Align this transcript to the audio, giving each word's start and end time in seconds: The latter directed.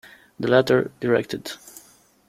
The 0.39 0.47
latter 0.47 0.89
directed. 0.99 1.51